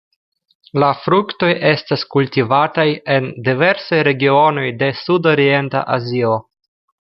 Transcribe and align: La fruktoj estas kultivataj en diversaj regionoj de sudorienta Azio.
La 0.83 0.87
fruktoj 1.01 1.49
estas 1.71 2.05
kultivataj 2.15 2.87
en 3.17 3.29
diversaj 3.51 4.01
regionoj 4.11 4.67
de 4.83 4.93
sudorienta 5.07 5.89
Azio. 6.01 6.37